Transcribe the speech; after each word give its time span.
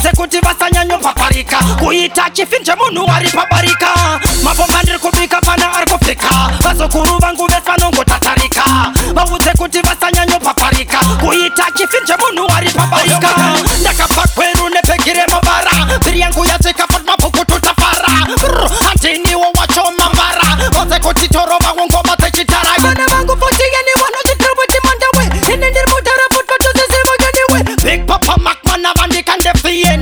bavutse 0.00 0.12
kuti 0.16 0.40
vasanyanyobva 0.40 1.12
parika 1.12 1.56
kuita 1.78 2.30
chifi 2.32 2.62
chemunhu 2.64 3.06
ari 3.12 3.28
pabarika 3.30 4.18
mapomba 4.42 4.82
ndiri 4.82 4.98
kubika 4.98 5.40
mana 5.46 5.72
ari 5.74 5.90
kupfika 5.90 6.50
vazokuru 6.62 7.18
vangu 7.18 7.46
vese 7.46 7.60
vanongotatarika 7.66 8.62
vavutse 9.14 9.50
kuti 9.58 9.80
vasanyanyobva 9.82 10.54
parika 10.54 10.98
kuita 11.20 11.66
chifi 11.76 11.96
chemunhu 12.06 12.48
ari 12.56 12.70
pabarika 12.70 13.39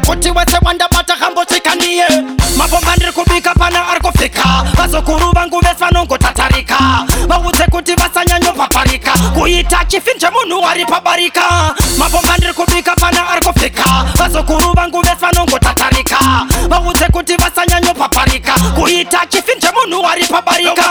nekuti 0.00 0.30
wese 0.30 0.58
wandabata 0.62 1.16
hambosvikaniye 1.16 2.04
mapomba 2.56 2.96
ndiri 2.96 3.12
kubika 3.12 3.54
pana 3.54 3.88
ari 3.88 4.00
kufika 4.00 4.44
vazokuru 4.76 5.32
vangu 5.32 5.60
vese 5.60 5.74
vanongotatarika 5.74 6.78
vaudze 7.28 7.64
kuti 7.70 7.94
vasanyanyopaparika 7.94 9.12
kuita 9.12 9.84
chifi 9.84 10.18
chemunhu 10.18 10.66
ari 10.68 10.84
pabarika 10.84 11.74
mapomba 11.98 12.36
ndiri 12.36 12.52
kubika 12.52 12.94
pana 12.94 13.28
ari 13.28 13.40
kufika 13.46 13.84
vazokuru 14.14 14.72
vangu 14.72 15.00
vese 15.00 15.14
vanongotatarika 15.16 16.18
vaudze 16.68 17.04
kuti 17.06 17.36
vasanyanyopaparika 17.36 18.52
kuita 18.52 19.20
chifi 19.28 19.52
chemunhu 19.60 20.06
ari 20.08 20.24
pabarika 20.24 20.84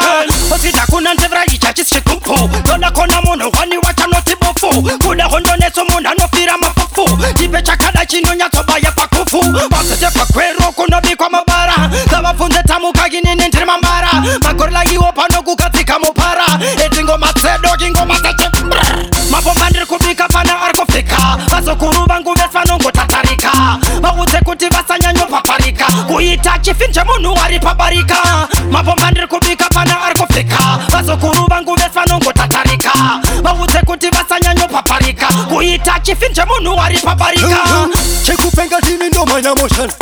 osida 0.56 0.86
kuna 0.90 1.14
ndevra 1.14 1.46
ichachisi 1.46 1.96
chitupu 1.96 2.50
ndoda 2.62 2.92
kona 2.92 3.22
munhu 3.22 3.52
wani 3.60 3.78
wachanoti 3.78 4.36
bofu 4.42 4.98
kuda 5.08 5.26
hondoneso 5.26 5.86
munhu 5.86 6.10
anofira 6.12 6.58
mapofu 6.58 7.18
ndipe 7.34 7.62
chakada 7.62 8.06
chinonyatsobaya 8.06 8.92
pano 15.20 15.42
kukatika 15.44 16.00
mupara 16.00 16.46
etingoma 16.86 17.34
tsedo 17.34 17.70
kingoma 17.78 18.20
tache 18.20 18.50
mapomba 19.32 19.70
ndiri 19.70 19.86
kubika 19.86 20.28
pana 20.28 20.62
ari 20.62 20.78
kufika 20.80 21.18
vazokuru 21.52 22.06
vangu 22.08 22.34
vesvanongotatarika 22.34 23.52
vaudze 24.02 24.38
kuti 24.40 24.66
vasanyanyopaparika 24.70 25.86
kuita 25.86 26.60
chifi 26.62 26.92
chemunhu 26.92 27.38
ari 27.46 27.60
pabarika 27.60 28.48
mapomba 28.72 29.12
ndiri 29.12 29.28
kubika 29.28 29.66
pana 29.70 30.02
ari 30.02 30.20
kufika 30.20 30.58
vazokuru 30.90 31.46
vangu 31.50 31.76
vesvanongotatarika 31.76 32.92
vaudze 33.42 33.80
kuti 33.86 34.10
vasanyanyopaparika 34.10 35.28
kuita 35.28 36.00
chifi 36.02 36.34
chemunhu 36.34 36.82
ari 36.82 36.98
pabarika 36.98 37.58
chekupenga 38.26 38.80
ndini 38.80 39.10
ndomhanya 39.10 39.56
moshana 39.56 39.94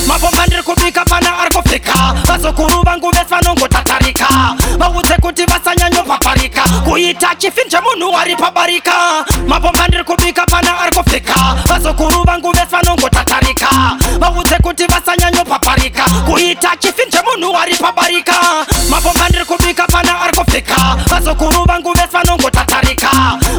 mapo 0.07 0.27
mandri 0.35 0.63
kubika 0.63 1.03
pana 1.05 1.37
arko 1.39 1.61
fika 1.69 2.15
baso 2.27 2.53
kuru 2.53 2.83
bangu 2.83 3.11
besa 3.11 3.41
nongo 3.43 3.67
tatarika 3.67 4.55
mawutse 4.79 5.13
kuti 5.21 5.45
vasanyanyo 5.45 6.03
paparika 6.03 6.63
kuita 6.83 7.35
chifin 7.37 7.69
chemunhu 7.69 8.15
ari 8.17 8.35
pabarika 8.35 9.25
mapo 9.47 9.71
mandri 9.77 10.03
kubika 10.03 10.45
pana 10.45 10.79
arko 10.79 11.03
fika 11.09 11.57
baso 11.67 11.93
kuru 11.93 12.23
bangu 12.25 12.51
besa 12.53 12.81
nongo 12.85 13.09
tatarika 13.09 13.97
mawutse 14.19 14.55
kuti 14.63 14.85
vasanyanyo 14.87 15.43
paparika 15.45 16.03
kuita 16.25 16.71
chifin 16.79 17.09
chemunhu 17.11 17.57
ari 17.57 17.75
pabarika 17.75 18.30
vazukuru 21.37 21.63
vangu 21.67 21.93
vesvanongotatarika 21.93 23.07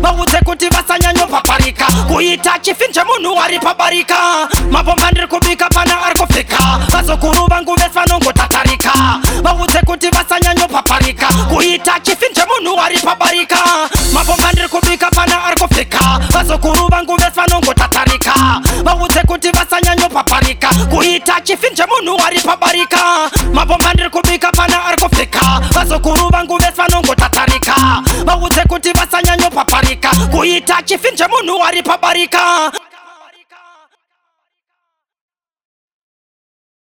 vaudze 0.03 0.39
kuti 0.45 0.69
vasanyanyopaparika 0.69 1.85
kuita 2.09 2.59
chifi 2.61 2.93
chemunhu 2.93 3.41
ari 3.43 3.59
pabarika 3.59 4.49
mabomba 4.71 5.11
ndiri 5.11 5.27
kubika 5.27 5.69
pana 5.69 6.03
ari 6.05 6.21
kufika 6.21 6.57
vazukuru 6.89 7.47
vangu 7.49 7.75
vesvanongotatarika 7.75 8.93
vaudze 9.43 9.79
kuti 9.87 10.07
vasanyanyopaparika 10.11 11.27
kuita 11.27 11.93
chifi 12.03 12.27
chemunhu 12.35 12.81
ari 12.81 12.99
pabarika 12.99 13.57
mabomba 14.13 14.53
ndiri 14.53 14.69
kubika 14.69 15.11
pana 15.11 15.45
ari 15.45 15.57
kufika 15.61 16.01
vazukuru 16.31 16.89
vangu 16.89 17.17
vesvanongotatarika 17.17 18.35
vaudze 18.85 19.21
kuti 19.27 19.51
vasanyanyopaparika 19.51 20.69
kuita 20.69 21.41
chifi 21.41 21.75
chemunhu 21.75 22.23
ari 22.27 22.41
pabarika 22.41 23.31
mabomba 23.55 23.93
ndiri 23.93 24.11
kubika 24.11 24.53
pana 24.53 24.85
ari 24.85 24.97
kufika 25.03 25.41
vazukuru 25.73 26.29
vangu 26.29 26.57
vesvanongotatarika 26.57 27.22
t 30.73 30.75
a 30.75 30.81
c 30.83 30.95
h 30.95 30.95
if 30.95 31.05
in 31.07 31.15
c 31.17 31.21
Jamunu 31.23 31.59
or 31.61 31.75
i 31.77 31.83
Paparika. 31.83 32.92